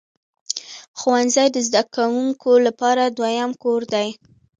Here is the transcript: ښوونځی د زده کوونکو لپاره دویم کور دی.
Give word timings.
ښوونځی 0.99 1.47
د 1.51 1.57
زده 1.67 1.83
کوونکو 1.95 2.51
لپاره 2.67 3.03
دویم 3.17 3.51
کور 3.63 3.81
دی. 3.93 4.09